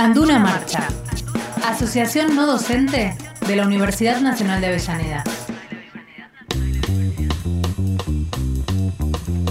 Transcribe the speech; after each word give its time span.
Anduna 0.00 0.38
Marcha, 0.38 0.88
Asociación 1.62 2.34
No 2.34 2.46
Docente 2.46 3.18
de 3.46 3.54
la 3.54 3.66
Universidad 3.66 4.18
Nacional 4.22 4.62
de 4.62 4.68
Avellaneda. 4.68 5.24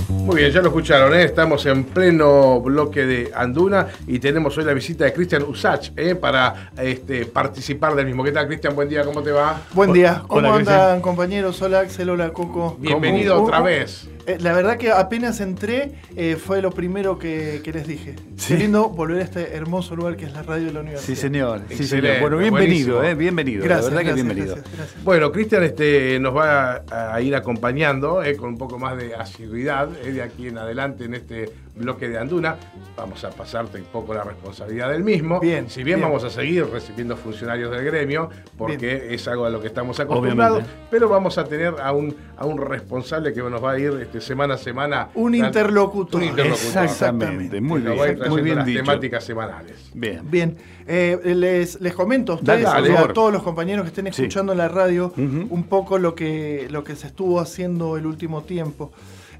Muy 0.09 0.37
bien, 0.37 0.51
ya 0.51 0.61
lo 0.63 0.69
escucharon, 0.69 1.13
¿eh? 1.13 1.21
estamos 1.25 1.67
en 1.67 1.83
pleno 1.83 2.61
bloque 2.61 3.05
de 3.05 3.31
Anduna 3.35 3.89
y 4.07 4.17
tenemos 4.17 4.57
hoy 4.57 4.63
la 4.63 4.73
visita 4.73 5.05
de 5.05 5.13
Cristian 5.13 5.43
Usach 5.43 5.91
¿eh? 5.95 6.15
para 6.15 6.71
este, 6.81 7.27
participar 7.27 7.93
del 7.93 8.07
mismo. 8.07 8.23
¿Qué 8.23 8.31
tal, 8.31 8.47
Cristian? 8.47 8.73
Buen 8.73 8.89
día, 8.89 9.03
¿cómo 9.03 9.21
te 9.21 9.31
va? 9.31 9.61
Buen 9.73 9.93
día, 9.93 10.23
¿cómo 10.25 10.51
andan 10.51 10.99
compañeros? 11.01 11.61
Hola 11.61 11.81
Axel, 11.81 12.09
hola 12.09 12.33
Coco. 12.33 12.75
Bienvenido 12.79 13.43
otra 13.43 13.61
vez. 13.61 14.09
Eh, 14.29 14.37
la 14.39 14.53
verdad 14.53 14.77
que 14.77 14.91
apenas 14.91 15.39
entré, 15.39 15.93
eh, 16.15 16.35
fue 16.35 16.61
lo 16.61 16.69
primero 16.69 17.17
que, 17.17 17.63
les 17.65 17.87
dije. 17.87 18.15
Sí. 18.35 18.57
lindo 18.57 18.89
volver 18.89 19.21
a 19.21 19.23
este 19.23 19.55
hermoso 19.55 19.95
lugar 19.95 20.17
que 20.17 20.25
es 20.25 20.33
la 20.33 20.43
radio 20.43 20.67
de 20.67 20.73
la 20.73 20.81
universidad. 20.81 21.15
Sí, 21.15 21.19
señor. 21.19 21.61
Sí, 21.69 21.83
señor. 21.83 22.19
Bueno, 22.21 22.37
bienvenido, 22.37 23.03
eh, 23.03 23.15
bienvenido. 23.15 23.63
Gracias, 23.63 23.91
la 23.91 23.97
verdad 23.97 24.09
que 24.11 24.21
bienvenido. 24.21 24.57
Bueno, 25.03 25.31
Cristian 25.31 25.63
este, 25.63 26.19
nos 26.19 26.35
va 26.35 26.83
a, 26.91 27.19
ir 27.21 27.35
acompañando 27.35 28.21
eh, 28.23 28.35
con 28.35 28.49
un 28.49 28.57
poco 28.59 28.77
más 28.77 28.97
de 28.97 29.15
asiduidad 29.15 29.87
de 29.87 30.21
aquí 30.21 30.47
en 30.47 30.59
adelante 30.59 31.05
en 31.05 31.15
este 31.15 31.49
bloque 31.79 32.07
de 32.07 32.19
Anduna. 32.19 32.57
Vamos 32.95 33.23
a 33.23 33.29
pasarte 33.31 33.79
un 33.79 33.85
poco 33.85 34.13
la 34.13 34.23
responsabilidad 34.23 34.91
del 34.91 35.03
mismo. 35.03 35.39
Bien. 35.39 35.69
Si 35.69 35.83
bien, 35.83 36.01
vamos 36.01 36.23
a 36.23 36.29
seguir 36.29 36.67
recibiendo 36.67 37.17
funcionarios 37.17 37.71
del 37.71 37.83
gremio, 37.83 38.29
porque 38.57 39.13
es 39.13 39.27
algo 39.27 39.45
a 39.45 39.49
lo 39.49 39.59
que 39.61 39.67
estamos 39.67 39.99
acostumbrados, 39.99 40.63
pero 40.91 41.09
vamos 41.09 41.37
a 41.37 41.45
tener 41.45 41.75
a 41.81 41.91
un, 41.93 42.15
a 42.37 42.45
un 42.45 42.57
responsable 42.57 43.33
que 43.33 43.41
nos 43.41 43.63
va 43.63 43.71
a 43.71 43.79
ir 43.79 43.93
este, 44.01 44.18
semana 44.21 44.55
a 44.55 44.57
semana. 44.57 45.09
Un 45.15 45.35
interlocutor. 45.35 46.21
Un 46.21 46.27
interlocutor. 46.27 46.83
Exactamente. 46.83 47.61
Muy 47.61 47.81
bien. 47.81 48.19
muy 48.29 48.41
bien 48.41 48.57
las 48.57 48.65
temáticas 48.65 49.23
semanales. 49.23 49.91
Bien. 49.93 50.21
Bien. 50.29 50.57
Eh, 50.87 51.19
les, 51.35 51.79
les 51.81 51.93
comento 51.93 52.33
a 52.33 52.35
ustedes, 52.35 52.65
a 52.65 53.13
todos 53.13 53.31
los 53.31 53.43
compañeros 53.43 53.83
que 53.83 53.89
estén 53.89 54.07
escuchando 54.07 54.51
en 54.51 54.57
la 54.57 54.67
radio, 54.67 55.13
un 55.15 55.63
poco 55.63 55.97
lo 55.97 56.15
que, 56.15 56.67
lo 56.69 56.83
que 56.83 56.95
se 56.95 57.07
estuvo 57.07 57.39
haciendo 57.39 57.97
el 57.97 58.05
último 58.05 58.43
tiempo. 58.43 58.91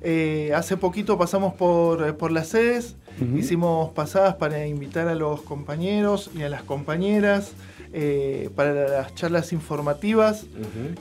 Eh, 0.01 0.51
hace 0.55 0.77
poquito 0.77 1.17
pasamos 1.17 1.53
por, 1.55 2.07
eh, 2.07 2.13
por 2.13 2.31
las 2.31 2.47
sedes, 2.47 2.95
hicimos 3.35 3.91
pasadas 3.91 4.35
para 4.35 4.65
invitar 4.65 5.09
a 5.09 5.15
los 5.15 5.41
compañeros 5.41 6.31
y 6.33 6.43
a 6.43 6.49
las 6.49 6.63
compañeras 6.63 7.51
eh, 7.91 8.49
para 8.55 8.87
las 8.87 9.15
charlas 9.15 9.51
informativas 9.51 10.45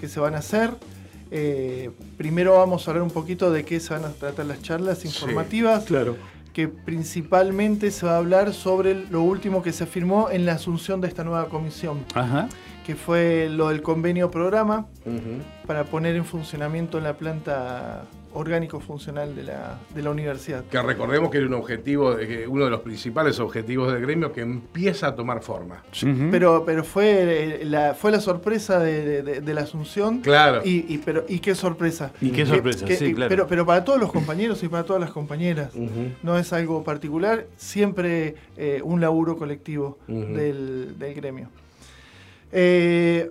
que 0.01 0.09
se 0.09 0.19
van 0.19 0.35
a 0.35 0.39
hacer. 0.39 0.71
Primero 2.17 2.55
vamos 2.57 2.87
a 2.87 2.91
hablar 2.91 3.03
un 3.03 3.11
poquito 3.11 3.51
de 3.51 3.65
qué 3.65 3.81
se 3.81 3.95
van 3.95 4.05
a 4.05 4.11
tratar 4.11 4.47
las 4.47 4.63
charlas 4.63 5.05
informativas. 5.05 5.85
claro. 5.85 6.17
Que 6.53 6.67
principalmente 6.67 7.93
se 7.93 8.05
va 8.05 8.15
a 8.15 8.17
hablar 8.17 8.53
sobre 8.53 8.95
lo 9.11 9.23
último 9.23 9.63
que 9.63 9.73
se 9.73 9.87
firmó 9.87 10.29
en 10.29 10.45
la 10.45 10.55
asunción 10.55 11.01
de 11.01 11.07
esta 11.07 11.23
nueva 11.23 11.49
comisión. 11.49 12.05
que 12.85 12.97
fue 12.97 13.49
lo 13.51 13.69
del 13.69 13.83
convenio 13.83 14.31
programa 14.31 14.87
para 15.67 15.85
poner 15.85 16.17
en 16.17 16.25
funcionamiento 16.25 17.01
la 17.01 17.19
planta 17.19 18.05
orgánico 18.39 18.81
funcional 18.81 19.35
de 19.35 19.45
la, 19.45 19.79
de 19.95 20.03
la 20.03 20.11
universidad. 20.11 20.65
Que 20.65 20.81
recordemos 20.81 21.31
que 21.31 21.39
era 21.39 21.47
un 21.47 21.55
objetivo, 21.55 22.17
uno 22.49 22.65
de 22.65 22.71
los 22.71 22.81
principales 22.81 23.41
objetivos 23.41 23.93
del 23.93 24.03
gremio 24.03 24.33
que 24.33 24.41
empieza 24.41 25.09
a 25.09 25.15
tomar 25.15 25.43
forma. 25.43 25.83
Pero, 26.31 26.65
pero 26.65 26.85
fue, 26.85 27.61
la, 27.65 27.95
fue 27.95 28.11
la 28.13 28.21
sorpresa 28.21 28.79
de, 28.79 29.43
la 29.45 29.61
asunción. 29.63 30.21
Claro. 30.21 30.63
Y, 30.65 30.99
pero, 30.99 31.25
y 31.29 31.41
qué 31.41 31.55
sorpresa. 31.55 32.13
Y 32.21 32.31
qué 32.31 32.47
sorpresa, 32.47 32.87
sí, 32.87 33.15
claro. 33.15 33.29
Pero, 33.29 33.47
pero 33.47 33.67
para 33.67 33.85
todos 33.85 34.01
los 34.01 34.13
compañeros 34.13 34.63
y 34.63 34.69
para 34.69 34.85
todas 34.85 35.01
las 35.01 35.11
compañeras. 35.11 35.73
No 36.23 36.39
es 36.39 36.53
algo 36.53 36.85
particular, 36.85 37.47
siempre 37.57 38.37
eh, 38.57 38.81
un 38.85 39.01
laburo 39.01 39.37
colectivo 39.37 39.99
del, 40.07 40.99
del, 40.99 41.15
gremio. 41.15 41.49
Eh, 42.53 43.31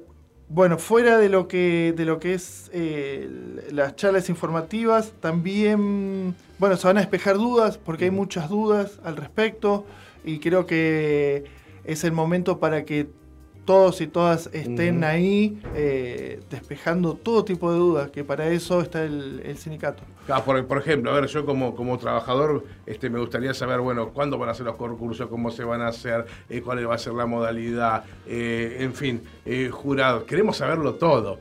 bueno, 0.49 0.77
fuera 0.77 1.17
de 1.17 1.29
lo 1.29 1.47
que, 1.47 1.93
de 1.95 2.05
lo 2.05 2.19
que 2.19 2.33
es 2.33 2.69
eh, 2.73 3.29
las 3.71 3.95
charlas 3.95 4.29
informativas, 4.29 5.11
también, 5.19 6.35
bueno, 6.57 6.77
se 6.77 6.87
van 6.87 6.97
a 6.97 7.01
despejar 7.01 7.35
dudas, 7.35 7.77
porque 7.77 8.05
hay 8.05 8.11
muchas 8.11 8.49
dudas 8.49 8.99
al 9.03 9.17
respecto, 9.17 9.85
y 10.23 10.39
creo 10.39 10.65
que 10.65 11.45
es 11.83 12.03
el 12.03 12.13
momento 12.13 12.59
para 12.59 12.85
que 12.85 13.09
todos 13.67 13.99
y 13.99 14.07
todas 14.07 14.49
estén 14.53 15.03
ahí 15.03 15.61
eh, 15.75 16.39
despejando 16.49 17.15
todo 17.15 17.43
tipo 17.43 17.69
de 17.69 17.77
dudas, 17.77 18.09
que 18.09 18.23
para 18.23 18.47
eso 18.47 18.81
está 18.81 19.03
el, 19.03 19.57
sindicato. 19.57 20.03
por, 20.45 20.77
ejemplo, 20.79 21.11
a 21.11 21.19
ver, 21.19 21.27
yo 21.27 21.45
como, 21.45 21.75
como 21.75 21.97
trabajador 21.97 22.63
este, 22.85 23.09
me 23.09 23.19
gustaría 23.19 23.53
saber, 23.53 23.81
bueno, 23.81 24.11
cuándo 24.13 24.37
van 24.37 24.47
a 24.47 24.53
ser 24.53 24.67
los 24.67 24.77
concursos, 24.77 25.27
cómo 25.27 25.51
se 25.51 25.65
van 25.65 25.81
a 25.81 25.89
hacer, 25.89 26.25
eh, 26.49 26.61
cuál 26.61 26.89
va 26.89 26.95
a 26.95 26.97
ser 26.97 27.11
la 27.11 27.25
modalidad, 27.25 28.05
eh, 28.25 28.77
en 28.79 28.93
fin, 28.93 29.21
jurado. 29.69 30.25
Queremos 30.25 30.55
saberlo 30.55 30.95
todo. 30.95 31.39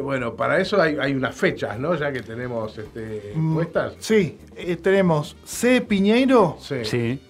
bueno, 0.00 0.36
para 0.36 0.60
eso 0.60 0.80
hay, 0.80 1.12
unas 1.12 1.34
fechas, 1.34 1.76
¿no? 1.80 1.96
Ya 1.96 2.12
que 2.12 2.20
tenemos 2.22 2.78
este, 2.78 3.32
mm, 3.34 3.54
puestas. 3.54 3.94
Sí, 3.98 4.38
tenemos 4.80 5.36
C. 5.44 5.80
Piñeiro. 5.80 6.56
sí. 6.60 7.20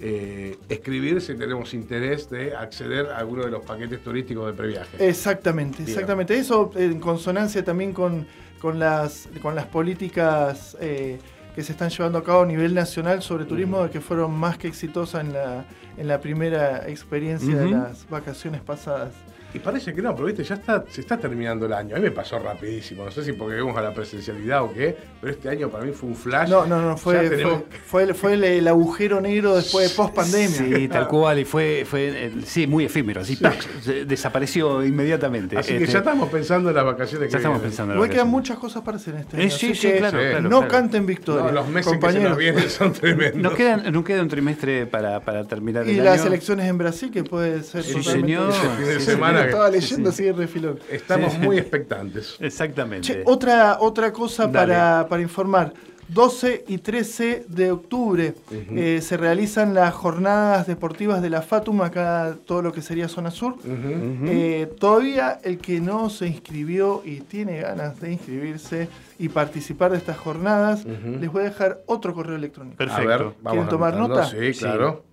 eh, 0.00 0.58
escribir 0.68 1.20
si 1.20 1.36
tenemos 1.36 1.72
interés 1.72 2.28
de 2.28 2.54
acceder 2.54 3.06
a 3.06 3.18
alguno 3.18 3.44
de 3.44 3.52
los 3.52 3.64
paquetes 3.64 4.02
turísticos 4.02 4.46
de 4.48 4.52
previaje. 4.54 5.08
Exactamente, 5.08 5.84
exactamente. 5.84 6.36
Eso 6.36 6.72
en 6.74 6.98
consonancia 6.98 7.64
también 7.64 7.92
con, 7.92 8.26
con, 8.60 8.80
las, 8.80 9.28
con 9.40 9.54
las 9.54 9.66
políticas 9.66 10.76
eh, 10.80 11.18
que 11.54 11.62
se 11.62 11.72
están 11.72 11.90
llevando 11.90 12.18
a 12.18 12.24
cabo 12.24 12.42
a 12.42 12.46
nivel 12.46 12.74
nacional 12.74 13.22
sobre 13.22 13.44
turismo, 13.44 13.88
que 13.88 14.00
fueron 14.00 14.32
más 14.32 14.58
que 14.58 14.66
exitosas 14.66 15.22
en 15.22 15.32
la, 15.32 15.64
en 15.96 16.08
la 16.08 16.20
primera 16.20 16.88
experiencia 16.88 17.56
de 17.56 17.70
las 17.70 18.08
vacaciones 18.10 18.62
pasadas. 18.62 19.14
Y 19.56 19.58
parece 19.58 19.94
que 19.94 20.02
no, 20.02 20.14
pero 20.14 20.26
viste, 20.26 20.44
ya 20.44 20.56
está, 20.56 20.84
se 20.86 21.00
está 21.00 21.16
terminando 21.16 21.64
el 21.64 21.72
año. 21.72 21.96
A 21.96 21.98
mí 21.98 22.04
me 22.04 22.10
pasó 22.10 22.38
rapidísimo. 22.38 23.06
No 23.06 23.10
sé 23.10 23.24
si 23.24 23.32
porque 23.32 23.54
vemos 23.54 23.74
a 23.74 23.80
la 23.80 23.94
presencialidad 23.94 24.62
o 24.62 24.72
qué, 24.74 24.94
pero 25.18 25.32
este 25.32 25.48
año 25.48 25.70
para 25.70 25.82
mí 25.86 25.92
fue 25.92 26.10
un 26.10 26.14
flash. 26.14 26.50
No, 26.50 26.66
no, 26.66 26.82
no, 26.82 26.98
fue, 26.98 27.26
fue, 27.86 28.12
fue, 28.12 28.34
el, 28.34 28.68
agujero 28.68 29.18
negro 29.18 29.56
después 29.56 29.88
de 29.88 29.96
post 29.96 30.14
pandemia. 30.14 30.50
Sí, 30.50 30.88
tal 30.88 31.08
cual, 31.08 31.38
y 31.38 31.46
fue, 31.46 31.86
fue 31.88 32.32
sí, 32.44 32.66
muy 32.66 32.84
efímero. 32.84 33.22
Así, 33.22 33.38
desapareció 34.06 34.84
inmediatamente. 34.84 35.56
Así 35.56 35.72
que 35.72 35.78
ya 35.78 35.84
este, 35.84 35.98
estamos 35.98 36.28
pensando 36.28 36.68
en 36.68 36.76
las 36.76 36.84
vacaciones 36.84 37.28
que 37.28 37.32
Ya 37.32 37.38
estamos 37.38 37.62
pensando 37.62 38.04
en 38.04 38.10
quedan 38.10 38.28
muchas 38.28 38.58
cosas 38.58 38.82
para 38.82 38.98
hacer 38.98 39.14
en 39.14 39.20
este 39.20 39.38
eh, 39.38 39.40
año. 39.44 39.50
sí, 39.50 39.74
sí, 39.74 39.90
claro, 39.96 40.42
No 40.42 40.68
canten 40.68 41.06
victoria. 41.06 41.50
los 41.50 41.66
meses 41.68 41.92
compañeros. 41.92 42.24
que 42.24 42.28
nos 42.28 42.38
vienen 42.38 42.68
son 42.68 42.92
tremendos. 42.92 43.40
Nos, 43.40 43.54
quedan, 43.54 43.90
nos 43.90 44.04
queda 44.04 44.20
un 44.20 44.28
trimestre 44.28 44.84
para, 44.84 45.20
para 45.20 45.44
terminar 45.44 45.84
el 45.84 45.88
año. 45.88 45.98
Y 45.98 46.04
las 46.04 46.26
elecciones 46.26 46.66
en 46.66 46.76
Brasil, 46.76 47.10
que 47.10 47.24
puede 47.24 47.62
ser 47.62 47.82
sí, 47.82 48.02
señor. 48.02 48.52
fin 48.52 48.84
de 48.84 49.00
semana. 49.00 49.45
Estaba 49.46 49.70
leyendo 49.70 50.10
así 50.10 50.24
de 50.24 50.32
refilón. 50.32 50.78
Estamos 50.90 51.38
muy 51.38 51.58
expectantes. 51.58 52.36
Exactamente. 52.40 53.22
otra, 53.26 53.78
otra 53.80 54.12
cosa 54.12 54.50
para, 54.50 55.06
para 55.08 55.22
informar. 55.22 55.72
12 56.08 56.64
y 56.68 56.78
13 56.78 57.46
de 57.48 57.72
octubre 57.72 58.34
eh, 58.50 59.00
se 59.02 59.16
realizan 59.16 59.74
las 59.74 59.92
jornadas 59.92 60.66
deportivas 60.66 61.20
de 61.20 61.30
la 61.30 61.42
FATUM, 61.42 61.82
acá 61.82 62.36
todo 62.46 62.62
lo 62.62 62.72
que 62.72 62.80
sería 62.82 63.08
zona 63.08 63.30
sur. 63.30 63.56
Eh, 63.64 64.72
todavía 64.78 65.40
el 65.42 65.58
que 65.58 65.80
no 65.80 66.08
se 66.10 66.28
inscribió 66.28 67.02
y 67.04 67.20
tiene 67.20 67.60
ganas 67.60 68.00
de 68.00 68.12
inscribirse 68.12 68.88
y 69.18 69.28
participar 69.28 69.92
de 69.92 69.98
estas 69.98 70.16
jornadas, 70.16 70.84
les 70.84 71.30
voy 71.30 71.42
a 71.42 71.44
dejar 71.44 71.82
otro 71.86 72.14
correo 72.14 72.36
electrónico. 72.36 72.76
Perfecto. 72.76 73.34
¿Quieren 73.42 73.68
tomar 73.68 73.96
nota? 73.96 74.26
Sí, 74.26 74.52
claro. 74.58 75.05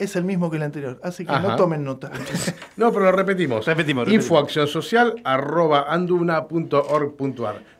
Es 0.00 0.16
el 0.16 0.24
mismo 0.24 0.50
que 0.50 0.56
el 0.56 0.62
anterior, 0.62 0.98
así 1.02 1.26
que 1.26 1.32
no 1.32 1.56
tomen 1.56 1.84
nota. 1.84 2.10
no, 2.76 2.90
pero 2.90 3.04
lo 3.04 3.12
repetimos. 3.12 3.66
Repetimos. 3.66 4.08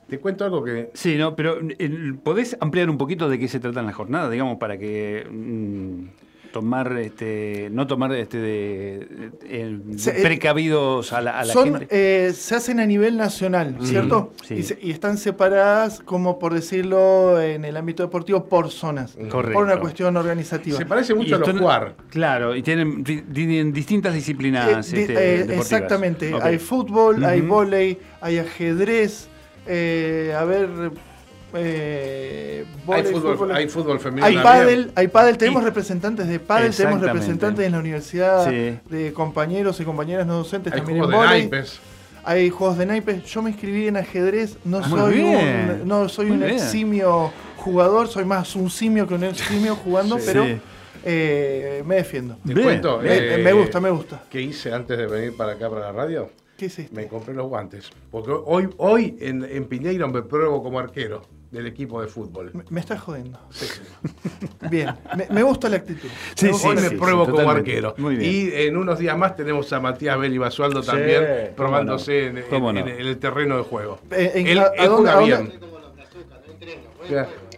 Te 0.06 0.18
cuento 0.18 0.44
algo 0.44 0.62
que... 0.62 0.90
Sí, 0.92 1.16
no, 1.16 1.34
pero 1.34 1.58
¿podés 2.22 2.58
ampliar 2.60 2.90
un 2.90 2.98
poquito 2.98 3.28
de 3.28 3.38
qué 3.38 3.48
se 3.48 3.58
trata 3.58 3.80
en 3.80 3.86
la 3.86 3.92
jornada, 3.92 4.28
digamos, 4.28 4.58
para 4.58 4.76
que... 4.76 5.26
Mm, 5.30 6.08
tomar 6.52 6.96
este 6.98 7.68
no 7.70 7.86
tomar 7.86 8.12
este 8.14 8.38
de, 8.38 9.30
eh, 9.44 9.78
precavidos 10.22 11.12
a 11.12 11.20
la, 11.20 11.44
gente. 11.44 11.86
eh, 11.90 12.32
se 12.34 12.56
hacen 12.56 12.80
a 12.80 12.86
nivel 12.86 13.16
nacional 13.16 13.76
cierto 13.80 14.32
y, 14.48 14.90
están 14.90 15.18
separadas 15.18 16.00
como 16.00 16.38
por 16.38 16.54
decirlo 16.54 17.40
en 17.40 17.64
el 17.64 17.76
ámbito 17.76 18.02
deportivo 18.02 18.44
por 18.46 18.70
zonas 18.70 19.16
Correcto. 19.30 19.52
por 19.52 19.64
una 19.64 19.78
cuestión 19.78 20.16
organizativa. 20.16 20.76
Se 20.76 20.86
parece 20.86 21.14
mucho 21.14 21.36
a 21.36 21.38
los 21.38 21.50
jugar. 21.50 21.94
Claro 22.10 22.54
y 22.54 22.62
tienen, 22.62 23.04
tienen 23.04 23.72
distintas 23.72 24.14
disciplinas 24.14 24.92
eh, 24.92 25.02
este, 25.02 25.54
exactamente. 25.56 26.32
Hay 26.42 26.58
fútbol 26.58 27.24
hay 27.24 27.40
vóley 27.40 27.98
hay 28.20 28.38
ajedrez 28.38 29.28
eh, 29.66 30.34
a 30.36 30.44
ver. 30.44 30.68
Eh, 31.54 32.64
hay, 32.88 33.68
fútbol, 33.68 33.98
femenino. 34.00 34.26
Hay 34.26 34.36
pádel, 34.36 34.92
hay 34.94 35.08
pádel, 35.08 35.36
tenemos 35.38 35.64
representantes 35.64 36.28
de 36.28 36.38
pádel, 36.38 36.74
tenemos 36.74 37.00
representantes 37.00 37.66
en 37.66 37.72
la 37.72 37.78
universidad 37.78 38.46
de 38.46 39.12
compañeros 39.12 39.80
y 39.80 39.84
compañeras 39.84 40.26
no 40.26 40.38
docentes 40.38 40.72
hay 40.72 40.78
también 40.80 41.04
en 41.04 41.10
naipes. 41.10 41.80
Hay 42.22 42.50
juegos 42.50 42.76
de 42.76 42.84
naipes. 42.84 43.24
Yo 43.24 43.40
me 43.42 43.50
inscribí 43.50 43.86
en 43.86 43.96
ajedrez, 43.96 44.58
no 44.64 44.78
ah, 44.78 44.88
soy 44.88 45.20
un, 45.20 45.88
no 45.88 46.08
soy 46.08 46.30
un 46.30 46.42
eximio 46.42 47.32
jugador, 47.56 48.08
soy 48.08 48.24
más 48.24 48.54
un 48.56 48.70
simio 48.70 49.06
que 49.06 49.14
un 49.14 49.24
eximio 49.24 49.74
jugando, 49.76 50.18
pero 50.24 50.44
eh, 51.04 51.82
me 51.86 51.96
defiendo. 51.96 52.36
Te 52.46 52.54
cuento, 52.54 52.98
me, 52.98 53.38
me 53.38 53.52
gusta, 53.52 53.80
me 53.80 53.90
gusta. 53.90 54.22
¿Qué 54.28 54.40
hice 54.40 54.72
antes 54.72 54.98
de 54.98 55.06
venir 55.06 55.36
para 55.36 55.52
acá 55.52 55.68
para 55.70 55.82
la 55.82 55.92
radio? 55.92 56.30
¿Qué 56.60 56.66
es 56.66 56.92
Me 56.92 57.06
compré 57.06 57.32
los 57.32 57.48
guantes. 57.48 57.88
Porque 58.10 58.32
hoy, 58.32 58.68
hoy 58.76 59.16
en, 59.18 59.42
en 59.44 59.64
Piñeiro 59.64 60.06
me 60.08 60.20
pruebo 60.20 60.62
como 60.62 60.78
arquero 60.78 61.22
del 61.50 61.66
equipo 61.66 62.02
de 62.02 62.06
fútbol. 62.06 62.52
Me, 62.68 62.80
estás 62.80 63.00
jodiendo. 63.00 63.38
Bien, 64.70 64.90
me, 65.30 65.42
gusta 65.42 65.70
la 65.70 65.76
actitud. 65.76 66.10
hoy 66.62 66.76
me 66.76 66.90
pruebo 66.90 67.30
como 67.30 67.50
arquero. 67.50 67.94
Y 68.20 68.50
en 68.52 68.76
unos 68.76 68.98
días 68.98 69.16
más 69.16 69.36
tenemos 69.36 69.72
a 69.72 69.80
Matías 69.80 70.18
Beli 70.18 70.36
Basualdo 70.36 70.82
también 70.82 71.54
probándose 71.56 72.26
en, 72.26 72.36
el 72.36 73.18
terreno 73.18 73.56
de 73.56 73.62
juego. 73.62 73.98
Eh, 74.10 74.44
él, 74.46 74.60
juega 74.86 75.18
bien. 75.20 75.54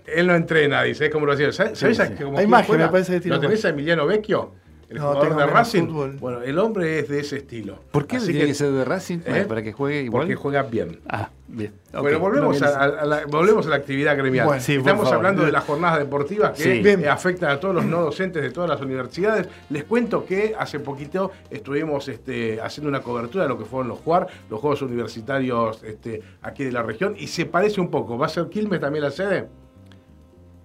Él 0.06 0.26
no 0.28 0.37
entrena, 0.37 0.84
dice, 0.84 1.06
es 1.06 1.10
como 1.10 1.26
lo 1.26 1.32
hacía. 1.32 1.50
¿Sabes? 1.50 1.76
Sí, 1.76 1.93
sí. 1.93 2.02
Hay 2.37 2.46
magia, 2.46 2.76
me 2.76 2.88
parece 2.88 3.20
que 3.20 3.28
¿Lo 3.28 3.40
tenés 3.40 3.64
a 3.64 3.70
Emiliano 3.70 4.06
Vecchio? 4.06 4.62
El 4.93 5.00
jugador 5.00 5.37
de 5.37 5.47
Racing. 5.47 6.19
Bueno, 6.19 6.43
el 6.43 6.59
hombre 6.59 7.00
es 7.00 7.09
de 7.09 7.21
ese 7.21 7.39
estilo. 7.39 7.79
¿Por 7.91 8.06
qué 8.06 8.19
tiene 8.19 8.47
que, 8.47 8.55
ser 8.55 8.71
de 8.73 8.85
Racing? 8.85 9.19
¿eh? 9.27 9.44
Para 9.49 9.62
que 9.62 9.73
juegue 9.73 10.03
igual. 10.03 10.23
Porque 10.23 10.35
juega 10.35 10.62
bien. 10.62 11.00
Ah, 11.09 11.31
bien. 11.49 11.73
Bueno, 11.93 12.19
volvemos, 12.19 12.61
a, 12.62 12.87
la, 13.05 13.27
volvemos 13.27 13.67
a 13.67 13.71
la 13.71 13.77
actividad 13.77 14.17
gremial. 14.17 14.49
Estamos 14.56 15.11
hablando 15.11 15.44
de 15.44 15.53
las 15.53 15.65
jornadas 15.65 15.99
deportivas 15.99 16.53
que 16.53 17.09
afectan 17.09 17.50
a 17.50 17.61
todos 17.61 17.75
los 17.75 17.85
no 17.85 18.03
docentes 18.03 18.43
de 18.43 18.50
todas 18.50 18.69
las 18.69 18.81
universidades. 18.81 19.49
Les 19.71 19.85
cuento 19.85 20.25
que 20.25 20.55
hace 20.59 20.81
poquito 20.81 21.33
estuvimos 21.50 22.09
este, 22.09 22.61
haciendo 22.61 22.89
una 22.89 23.00
cobertura 23.00 23.44
de 23.44 23.49
lo 23.49 23.59
que 23.59 23.65
fueron 23.65 23.89
los 23.89 24.00
JUAR, 24.00 24.27
los 24.50 24.61
Juegos 24.61 24.83
Universitarios 24.83 25.83
este, 25.83 26.23
aquí 26.43 26.65
de 26.65 26.73
la 26.73 26.83
región, 26.83 27.15
y 27.19 27.27
se 27.27 27.47
parece 27.47 27.81
un 27.81 27.91
poco. 27.91 28.19
¿Va 28.19 28.27
a 28.27 28.29
ser 28.29 28.49
Quilmes 28.49 28.81
también 28.81 29.05
la 29.05 29.11
sede? 29.11 29.49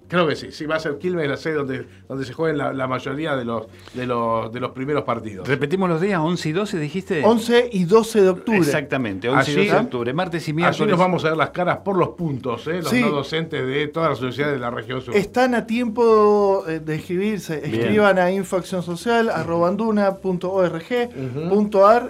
Creo 0.07 0.27
que 0.27 0.35
sí, 0.35 0.51
sí, 0.51 0.65
va 0.65 0.75
a 0.75 0.79
ser 0.79 0.97
Quilmes 0.97 1.27
la 1.27 1.37
sede 1.37 1.55
donde, 1.55 1.85
donde 2.07 2.25
se 2.25 2.33
jueguen 2.33 2.57
la, 2.57 2.87
mayoría 2.87 3.35
de 3.35 3.43
los, 3.43 3.67
de, 3.93 4.07
los, 4.07 4.51
de 4.51 4.59
los 4.59 4.71
primeros 4.71 5.03
partidos. 5.03 5.47
Repetimos 5.47 5.89
los 5.89 5.99
días, 5.99 6.19
11 6.19 6.49
y 6.49 6.51
12 6.53 6.79
dijiste. 6.79 7.25
11 7.25 7.69
y 7.73 7.83
12 7.83 8.21
de 8.21 8.29
octubre. 8.29 8.59
Exactamente, 8.59 9.29
11 9.29 9.51
y 9.51 9.55
12 9.55 9.69
de 9.69 9.77
octubre, 9.77 10.13
martes 10.13 10.47
y 10.47 10.53
miércoles. 10.53 10.81
Allí 10.81 10.89
nos 10.89 10.99
vamos 10.99 11.25
a 11.25 11.29
ver 11.29 11.37
las 11.37 11.49
caras 11.49 11.77
por 11.77 11.97
los 11.97 12.09
puntos, 12.09 12.65
¿eh? 12.67 12.81
los 12.81 12.93
no 12.93 13.11
docentes 13.11 13.65
de 13.65 13.87
todas 13.87 14.11
las 14.11 14.19
universidades 14.19 14.53
de 14.53 14.59
la 14.59 14.69
región 14.69 15.01
sur. 15.01 15.15
Están 15.15 15.55
a 15.55 15.65
tiempo 15.65 16.63
eh, 16.67 16.79
de 16.79 16.95
escribirse, 16.95 17.61
escriban 17.63 18.17
a 18.17 18.31
infoaccionsocial, 18.31 19.31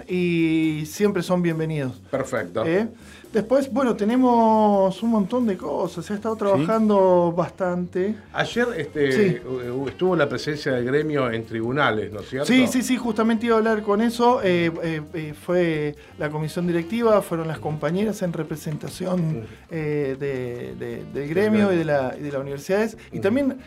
y 0.08 0.84
siempre 0.86 1.22
son 1.22 1.42
bienvenidos. 1.42 2.00
Perfecto. 2.10 2.64
¿Eh? 2.64 2.88
Después, 3.32 3.70
bueno, 3.70 3.94
tenemos 3.94 5.02
un 5.02 5.10
montón 5.10 5.46
de 5.46 5.56
cosas. 5.56 6.06
Se 6.06 6.14
ha 6.14 6.16
estado 6.16 6.34
trabajando 6.34 7.32
bastante. 7.36 8.14
Ayer 8.32 8.66
este, 8.76 9.42
estuvo 9.86 10.16
la 10.16 10.28
presencia 10.28 10.72
del 10.72 10.86
gremio 10.86 11.30
en 11.30 11.44
tribunales, 11.44 12.10
¿no 12.10 12.20
es 12.20 12.28
cierto? 12.30 12.46
Sí, 12.46 12.66
sí, 12.66 12.82
sí, 12.82 12.96
justamente 12.96 13.46
iba 13.46 13.56
a 13.56 13.58
hablar 13.58 13.82
con 13.82 14.00
eso. 14.00 14.40
Eh, 14.42 14.72
eh, 14.82 15.02
eh, 15.12 15.34
fue 15.34 15.94
la 16.18 16.30
comisión 16.30 16.66
directiva, 16.66 17.20
fueron 17.20 17.48
las 17.48 17.58
compañeras 17.58 18.22
en 18.22 18.32
representación 18.32 19.46
del 19.68 21.28
gremio 21.28 21.70
y 21.72 21.76
de, 21.76 21.84
la, 21.84 22.14
y 22.18 22.22
de 22.22 22.32
las 22.32 22.40
universidades. 22.40 22.96
Y 23.12 23.20
también 23.20 23.58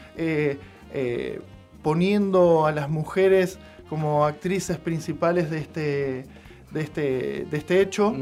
poniendo 1.83 2.65
a 2.65 2.71
las 2.71 2.89
mujeres 2.89 3.59
como 3.89 4.25
actrices 4.25 4.77
principales 4.77 5.51
de 5.51 5.57
este 5.59 6.25
de 6.71 6.81
este, 6.81 7.47
de 7.49 7.57
este 7.57 7.81
hecho. 7.81 8.13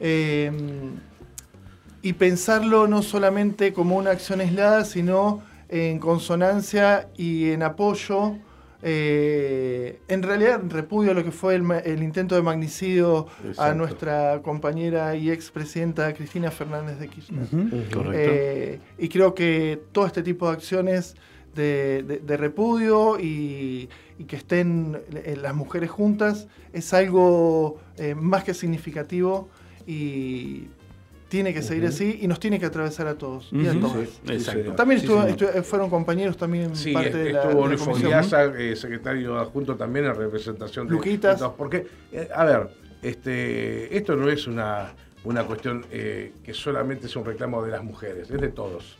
Eh, 0.00 0.50
y 2.02 2.12
pensarlo 2.12 2.86
no 2.86 3.02
solamente 3.02 3.72
como 3.72 3.96
una 3.96 4.10
acción 4.10 4.40
aislada, 4.40 4.84
sino 4.84 5.42
en 5.68 5.98
consonancia 5.98 7.08
y 7.16 7.50
en 7.50 7.64
apoyo, 7.64 8.36
eh, 8.82 10.00
en 10.06 10.22
realidad 10.22 10.60
en 10.60 10.70
repudio 10.70 11.10
a 11.10 11.14
lo 11.14 11.24
que 11.24 11.32
fue 11.32 11.56
el, 11.56 12.02
intento 12.02 12.36
de 12.36 12.42
magnicidio 12.42 13.26
a 13.58 13.74
nuestra 13.74 14.40
compañera 14.42 15.16
y 15.16 15.30
expresidenta 15.30 16.12
Cristina 16.14 16.50
Fernández 16.50 17.00
de 17.00 17.08
Kirchner. 17.08 17.46
Eh, 18.12 18.78
y 18.98 19.08
creo 19.08 19.34
que 19.34 19.82
todo 19.90 20.06
este 20.06 20.22
tipo 20.22 20.46
de 20.46 20.52
acciones 20.52 21.16
de, 21.56 22.36
repudio 22.36 23.18
y, 23.18 23.88
que 24.28 24.36
estén 24.36 24.98
eh, 25.12 25.36
las 25.40 25.54
mujeres 25.54 25.90
juntas 25.90 26.46
es 26.72 26.94
algo 26.94 27.78
eh, 27.98 28.14
más 28.14 28.44
que 28.44 28.54
significativo 28.54 29.48
y 29.86 30.68
tiene 31.28 31.52
que 31.52 31.60
seguir 31.60 31.86
así 31.86 32.20
y 32.22 32.26
nos 32.28 32.40
tiene 32.40 32.58
que 32.58 32.66
atravesar 32.66 33.08
a 33.08 33.16
todos 33.16 33.50
y 33.52 33.66
a 33.66 34.74
también 34.74 35.00
fueron 35.64 35.90
compañeros 35.90 36.36
también 36.36 36.72
parte 36.92 37.16
de 37.16 37.32
la, 37.32 37.42
estuvo 37.42 37.66
Luis 37.66 37.80
Fogliasa, 37.80 38.44
eh, 38.56 38.74
secretario 38.76 39.38
adjunto 39.38 39.76
también 39.76 40.06
en 40.06 40.14
representación 40.14 40.86
de 40.86 40.94
Luquitas. 40.94 41.42
porque 41.58 41.86
a 42.34 42.44
ver 42.44 42.68
este 43.02 43.96
esto 43.96 44.16
no 44.16 44.30
es 44.30 44.46
una 44.46 44.94
una 45.24 45.44
cuestión 45.44 45.84
que 45.90 46.52
solamente 46.52 47.06
es 47.06 47.16
un 47.16 47.24
reclamo 47.24 47.62
de 47.62 47.72
las 47.72 47.82
mujeres 47.82 48.30
es 48.30 48.40
de 48.40 48.48
todos 48.48 48.96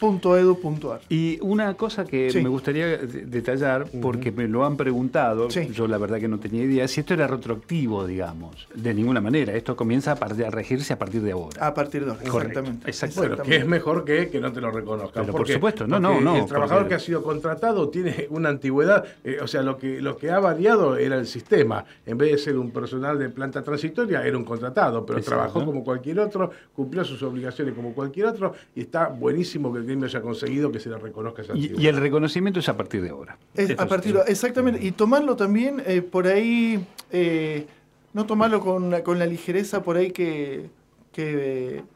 liquidaciones.edu.ar. 0.00 1.00
Y 1.08 1.38
una 1.40 1.74
cosa 1.74 2.04
que 2.04 2.30
me 2.34 2.48
gustaría 2.48 2.98
detallar, 2.98 3.86
porque 4.02 4.32
me 4.32 4.48
lo 4.48 4.64
han 4.64 4.76
preguntado, 4.76 5.48
yo 5.48 5.86
la 5.86 5.98
verdad 5.98 6.18
que 6.18 6.28
no 6.28 6.38
tenía 6.38 6.62
idea, 6.62 6.88
si 6.88 7.00
esto 7.00 7.14
era 7.14 7.26
retroactivo, 7.26 8.06
digamos. 8.06 8.68
De 8.74 8.94
ninguna 8.94 9.20
manera, 9.20 9.54
esto 9.54 9.76
comienza 9.76 10.12
a, 10.12 10.14
a 10.14 10.50
regirse 10.50 10.92
a 10.92 10.98
partir 10.98 11.22
de 11.22 11.32
ahora. 11.32 11.66
A 11.66 11.74
partir 11.74 12.04
de 12.04 12.12
ahora, 12.12 12.50
exactamente. 12.86 13.36
Bueno, 13.36 13.42
que 13.42 13.56
es 13.56 13.66
mejor 13.66 14.04
que, 14.04 14.28
que 14.28 14.40
no 14.40 14.52
te 14.52 14.60
lo 14.60 14.70
reconozcan. 14.70 15.26
por 15.26 15.48
supuesto, 15.48 15.86
no, 15.86 16.00
no, 16.00 16.20
no. 16.20 16.36
El 16.36 16.46
trabajador 16.46 16.88
que 16.88 16.94
ha 16.94 17.00
sido 17.00 17.22
contratado 17.22 17.88
tiene 17.88 18.26
una 18.30 18.48
antigüedad, 18.48 19.04
eh, 19.22 19.38
o 19.42 19.46
sea, 19.46 19.62
lo 19.62 19.78
que, 19.78 20.00
lo 20.00 20.16
que 20.16 20.30
ha 20.30 20.38
variado 20.38 20.96
era 20.96 21.16
el 21.16 21.26
sistema. 21.26 21.84
En 22.06 22.18
vez 22.18 22.32
de 22.32 22.38
ser 22.38 22.58
un 22.58 22.70
personal 22.70 23.18
de 23.18 23.28
planta 23.30 23.62
transitoria, 23.62 24.24
era 24.24 24.36
un 24.36 24.44
contratado, 24.44 25.04
pero 25.04 25.20
trabajó 25.20 25.64
como 25.64 25.84
cualquier 25.84 26.20
otro, 26.20 26.50
cumplió 26.74 27.04
sus 27.04 27.22
obligaciones 27.22 27.74
como 27.74 27.94
cualquier 27.94 28.26
otro, 28.26 28.54
y 28.74 28.82
está 28.82 29.08
buenísimo 29.08 29.72
que 29.72 29.83
el 29.92 30.04
haya 30.04 30.20
conseguido 30.20 30.72
que 30.72 30.80
se 30.80 30.88
le 30.88 30.98
reconozca 30.98 31.42
esa 31.42 31.56
y, 31.56 31.72
y, 31.76 31.86
el 31.86 31.96
reconocimiento 31.96 32.60
es 32.60 32.68
a 32.68 32.76
partir 32.76 33.02
de 33.02 33.10
ahora. 33.10 33.38
a 33.78 33.86
partir 33.86 34.18
exactamente, 34.26 34.84
y 34.84 34.92
tomarlo 34.92 35.36
también 35.36 35.82
eh, 35.86 36.02
por 36.02 36.26
ahí, 36.26 36.84
eh, 37.10 37.66
no 38.12 38.26
tomarlo 38.26 38.60
con, 38.60 38.90
la 38.90 39.26
ligereza 39.26 39.82
por 39.82 39.96
ahí 39.96 40.10
que, 40.10 40.70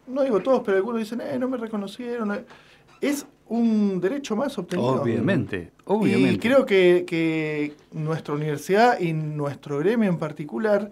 no 0.06 0.22
digo 0.22 0.40
todos, 0.40 0.62
pero 0.64 0.76
algunos 0.76 1.00
dicen, 1.00 1.20
eh, 1.20 1.38
no 1.38 1.48
me 1.48 1.56
reconocieron. 1.56 2.44
Es 3.00 3.26
un 3.48 4.00
derecho 4.00 4.36
más 4.36 4.56
obtenido. 4.58 5.02
Obviamente, 5.02 5.72
obviamente. 5.84 6.34
Y 6.34 6.38
creo 6.38 6.66
que, 6.66 7.74
nuestra 7.92 8.34
universidad 8.34 9.00
y 9.00 9.12
nuestro 9.12 9.78
gremio 9.78 10.08
en 10.08 10.18
particular 10.18 10.90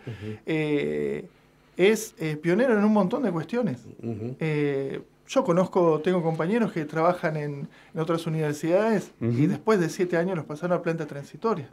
es 1.76 2.14
eh, 2.18 2.36
pionero 2.36 2.78
en 2.78 2.84
un 2.84 2.92
montón 2.92 3.22
de 3.22 3.30
cuestiones. 3.30 3.84
Eh, 4.40 5.00
yo 5.28 5.44
conozco, 5.44 6.00
tengo 6.02 6.22
compañeros 6.22 6.72
que 6.72 6.84
trabajan 6.84 7.36
en, 7.36 7.68
otras 7.96 8.26
universidades 8.26 9.10
y 9.20 9.46
después 9.46 9.80
de 9.80 9.88
siete 9.88 10.16
años 10.16 10.36
los 10.36 10.44
pasaron 10.44 10.78
a 10.78 10.82
planta 10.82 11.06
transitoria. 11.06 11.68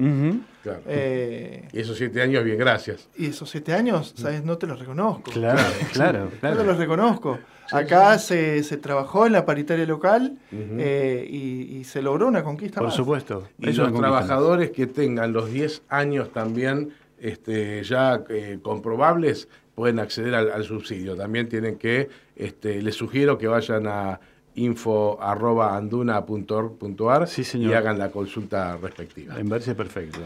Eh, 0.88 1.68
y 1.72 1.80
esos 1.80 1.98
siete 1.98 2.22
años, 2.22 2.44
bien, 2.44 2.58
gracias. 2.58 3.10
Y 3.18 3.28
esos 3.28 3.50
siete 3.50 3.74
años, 3.74 4.14
¿sabes? 4.16 4.44
No 4.44 4.58
te 4.58 4.68
los 4.68 4.80
reconozco. 4.80 5.32
Claro, 5.32 5.62
claro, 5.94 6.32
No 6.42 6.58
te 6.58 6.64
los 6.64 6.78
reconozco. 6.78 7.40
Acá 7.72 8.18
se, 8.20 8.62
trabajó 8.82 9.26
en 9.26 9.34
la 9.34 9.46
paritaria 9.46 9.86
local 9.86 10.38
y, 10.52 11.84
se 11.84 12.02
logró 12.02 12.28
una 12.28 12.44
conquista 12.44 12.80
Por 12.80 12.92
supuesto. 12.92 13.48
Y 13.60 13.74
los 13.74 13.94
trabajadores 13.94 14.72
que 14.72 14.88
tengan 14.88 15.34
los 15.34 15.52
diez 15.52 15.84
años 15.90 16.32
también 16.32 16.94
este, 17.20 17.84
ya 17.84 18.24
comprobables 18.62 19.48
pueden 19.76 20.00
acceder 20.00 20.34
al, 20.36 20.64
subsidio. 20.64 21.16
También 21.16 21.48
tienen 21.50 21.78
que, 21.78 22.10
este, 22.36 22.82
les 22.82 22.96
sugiero 22.96 23.38
que 23.38 23.48
vayan 23.48 23.88
a 23.88 24.20
info.anduna.org.ar 24.56 27.28
y 27.56 27.74
hagan 27.74 27.98
la 27.98 28.12
consulta 28.12 28.78
respectiva. 28.78 29.40
En 29.40 29.50
verse 29.50 29.74
perfecto. 29.74 30.20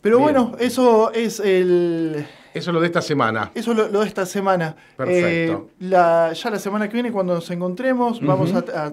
Pero 0.00 0.18
bueno, 0.18 0.56
eso 0.58 1.12
es 1.12 1.38
el... 1.40 2.24
Eso 2.54 2.70
es 2.70 2.74
lo 2.74 2.80
de 2.80 2.86
esta 2.86 3.02
semana. 3.02 3.50
Eso 3.54 3.72
es 3.72 3.76
lo, 3.76 4.00
de 4.00 4.06
esta 4.06 4.24
semana. 4.26 4.76
Perfecto. 4.96 5.70
Eh, 5.80 5.90
ya 5.90 6.50
la 6.50 6.58
semana 6.58 6.88
que 6.88 6.94
viene, 6.94 7.10
cuando 7.10 7.34
nos 7.34 7.50
encontremos, 7.50 8.24
vamos 8.24 8.54
a 8.54 8.86
a, 8.86 8.92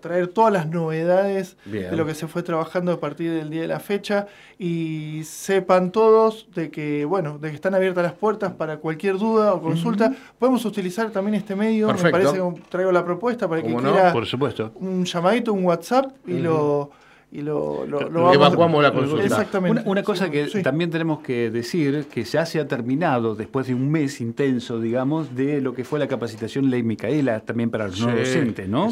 traer 0.00 0.28
todas 0.28 0.52
las 0.52 0.68
novedades 0.68 1.56
de 1.64 1.96
lo 1.96 2.06
que 2.06 2.14
se 2.14 2.26
fue 2.26 2.42
trabajando 2.42 2.92
a 2.92 3.00
partir 3.00 3.32
del 3.32 3.50
día 3.50 3.62
de 3.62 3.68
la 3.68 3.80
fecha 3.80 4.26
y 4.58 5.22
sepan 5.24 5.90
todos 5.92 6.48
de 6.54 6.70
que, 6.70 7.04
bueno, 7.04 7.38
de 7.38 7.50
que 7.50 7.54
están 7.54 7.74
abiertas 7.74 8.04
las 8.04 8.12
puertas 8.12 8.52
para 8.52 8.78
cualquier 8.78 9.18
duda 9.18 9.54
o 9.54 9.60
consulta. 9.62 10.12
Podemos 10.38 10.64
utilizar 10.64 11.10
también 11.10 11.34
este 11.34 11.56
medio, 11.56 11.88
me 11.92 12.10
parece 12.10 12.32
que 12.32 12.62
traigo 12.68 12.92
la 12.92 13.04
propuesta 13.04 13.48
para 13.48 13.62
que 13.62 13.74
quiera 13.74 14.12
Por 14.12 14.26
supuesto. 14.26 14.72
un 14.76 15.04
llamadito, 15.04 15.52
un 15.52 15.64
WhatsApp 15.64 16.12
y 16.26 16.38
lo 16.38 16.90
y 17.32 17.42
lo, 17.42 17.84
evacuamos 18.32 18.82
la 18.82 18.92
consulta. 18.92 19.24
Exactamente. 19.24 19.82
Una, 19.86 20.02
cosa 20.02 20.30
que 20.30 20.46
también 20.62 20.90
tenemos 20.90 21.20
que 21.20 21.50
decir, 21.50 22.06
que 22.12 22.24
ya 22.24 22.44
se 22.44 22.58
ha 22.58 22.66
terminado 22.66 23.36
después 23.36 23.68
de 23.68 23.74
un 23.74 23.88
mes 23.88 24.20
intenso, 24.20 24.80
digamos, 24.80 25.36
de 25.36 25.60
lo 25.60 25.72
que 25.72 25.84
fue 25.84 26.00
la 26.00 26.08
capacitación 26.08 26.70
Ley 26.70 26.82
Micaela, 26.82 27.40
también 27.40 27.70
para 27.70 27.86
los 27.86 28.00
no 28.00 28.16
docentes, 28.16 28.68
¿no? 28.68 28.88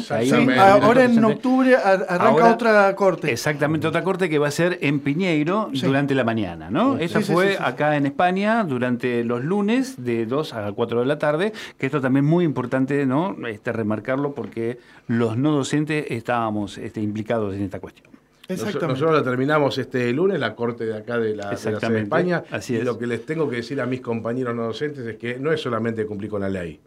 ahora 0.57 1.03
en 1.03 1.23
octubre 1.23 1.75
arranca 1.75 2.53
otra 2.53 2.95
corte. 2.95 3.31
Exactamente, 3.31 3.87
otra 3.87 4.03
corte 4.03 4.29
que 4.29 4.39
va 4.39 4.47
a 4.47 4.51
ser 4.51 4.79
en 4.81 5.01
Piñeiro 5.01 5.69
durante 5.73 6.15
la 6.15 6.23
mañana, 6.23 6.69
¿no? 6.69 6.97
Esa 6.97 7.19
fue 7.19 7.57
acá 7.59 7.97
en 7.97 8.05
España 8.05 8.63
durante 8.63 9.25
los 9.25 9.43
lunes 9.43 10.03
de 10.03 10.25
2 10.25 10.53
a 10.53 10.71
4 10.71 11.01
de 11.01 11.05
la 11.05 11.19
tarde, 11.19 11.51
que 11.77 11.87
esto 11.87 11.99
también 11.99 12.25
es 12.25 12.31
muy 12.31 12.45
importante, 12.45 13.05
¿no? 13.05 13.35
Este, 13.47 13.73
remarcarlo 13.73 14.33
porque 14.33 14.79
los 15.07 15.37
no 15.37 15.51
docentes 15.51 16.05
estábamos 16.09 16.77
este, 16.77 17.01
implicados 17.01 17.53
en 17.55 17.63
esta 17.63 17.79
cuestión. 17.79 18.18
Nosotros 18.49 19.13
la 19.13 19.23
terminamos 19.23 19.77
este 19.77 20.11
lunes, 20.11 20.39
la 20.39 20.55
corte 20.55 20.85
de 20.85 20.97
acá 20.97 21.19
de 21.19 21.35
la, 21.35 21.51
de 21.51 21.99
España. 22.01 22.43
Así 22.49 22.75
y 22.75 22.81
lo 22.81 22.97
que 22.97 23.05
les 23.05 23.23
tengo 23.23 23.47
que 23.47 23.57
decir 23.57 23.79
a 23.79 23.85
mis 23.85 24.01
compañeros 24.01 24.55
no 24.55 24.63
docentes 24.63 25.05
es 25.05 25.17
que 25.17 25.37
no 25.39 25.51
es 25.51 25.61
solamente 25.61 26.05
cumplir 26.07 26.31
con 26.31 26.41
la 26.41 26.49
ley. 26.49 26.79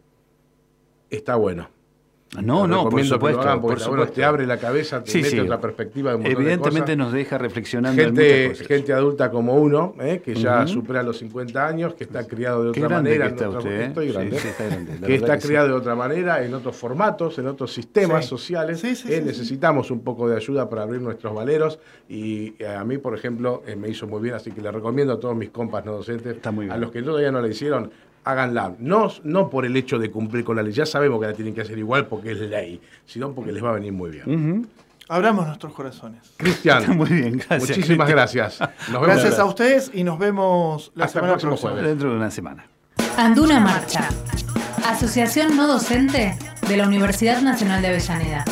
Está 1.09 1.35
bueno. 1.35 1.69
No, 2.41 2.67
no, 2.67 2.89
por 2.89 3.03
supuesto. 3.03 3.61
porque 3.61 4.11
te 4.13 4.23
abre 4.23 4.45
la 4.45 4.57
cabeza, 4.57 5.03
te 5.03 5.21
mete 5.21 5.41
otra 5.41 5.59
perspectiva. 5.59 6.15
De 6.15 6.31
Evidentemente 6.31 6.95
nos 6.95 7.11
deja 7.11 7.37
reflexionando. 7.37 8.01
Gente, 8.01 8.55
gente 8.55 8.93
adulta 8.93 9.29
como 9.29 9.55
uno, 9.55 9.95
¿eh? 9.99 10.21
que 10.23 10.35
ya 10.35 10.65
supera 10.67 11.03
los 11.03 11.17
50 11.19 11.67
años, 11.67 11.93
que 11.93 12.05
está 12.05 12.25
criado 12.25 12.63
de 12.63 12.69
otra 12.69 12.89
manera. 12.89 13.27
Que 13.27 13.33
está 13.33 13.49
usted, 13.49 13.81
Estoy 13.81 14.11
grande. 14.11 14.37
que 15.05 15.15
está 15.15 15.37
criado 15.37 15.67
de 15.67 15.73
otra 15.73 15.95
manera, 15.95 16.43
en 16.43 16.53
otros 16.53 16.75
formatos, 16.75 17.37
en 17.39 17.47
otros 17.47 17.71
sistemas 17.73 18.25
sociales. 18.25 18.83
Eh, 18.83 19.21
necesitamos 19.23 19.91
un 19.91 20.01
poco 20.01 20.27
de 20.27 20.35
ayuda 20.35 20.69
para 20.69 20.83
abrir 20.83 21.01
nuestros 21.01 21.33
valeros. 21.33 21.79
Y 22.09 22.55
eh, 22.59 22.67
a 22.67 22.83
mí, 22.83 22.97
por 22.97 23.15
ejemplo, 23.15 23.63
me 23.77 23.89
hizo 23.89 24.07
muy 24.07 24.21
bien, 24.21 24.35
así 24.35 24.51
que 24.51 24.61
le 24.61 24.71
recomiendo 24.71 25.13
a 25.13 25.19
todos 25.19 25.35
mis 25.35 25.49
compas 25.49 25.85
no 25.85 25.93
docentes, 25.93 26.37
a 26.45 26.77
los 26.77 26.91
que 26.91 27.01
todavía 27.01 27.31
no 27.31 27.41
la 27.41 27.47
hicieron, 27.47 27.91
háganla. 28.23 28.73
No, 28.79 29.11
no 29.23 29.49
por 29.49 29.65
el 29.65 29.75
hecho 29.75 29.99
de 29.99 30.11
cumplir 30.11 30.43
con 30.43 30.55
la 30.55 30.63
ley, 30.63 30.73
ya 30.73 30.85
sabemos 30.85 31.19
que 31.19 31.27
la 31.27 31.33
tienen 31.33 31.53
que 31.53 31.61
hacer 31.61 31.77
igual 31.77 32.07
porque 32.07 32.31
es 32.31 32.39
ley, 32.39 32.81
sino 33.05 33.31
porque 33.31 33.51
les 33.51 33.63
va 33.63 33.69
a 33.69 33.73
venir 33.73 33.93
muy 33.93 34.11
bien. 34.11 34.67
Abramos 35.09 35.45
nuestros 35.47 35.73
corazones. 35.73 36.21
Cristian, 36.37 36.97
muy 36.97 37.09
bien, 37.09 37.41
Muchísimas 37.59 38.09
gracias. 38.09 38.59
gracias 38.89 39.37
a 39.39 39.45
ustedes 39.45 39.91
y 39.93 40.03
nos 40.03 40.17
vemos 40.17 40.91
la 40.95 41.07
semana 41.07 41.37
próxima. 41.37 41.73
Dentro 41.73 42.09
de 42.09 42.15
una 42.15 42.31
semana. 42.31 42.65
Anduna 43.17 43.59
Marcha, 43.59 44.07
Asociación 44.87 45.55
No 45.55 45.67
Docente 45.67 46.37
de 46.67 46.77
la 46.77 46.87
Universidad 46.87 47.41
Nacional 47.41 47.81
de 47.81 47.89
Avellaneda. 47.89 48.45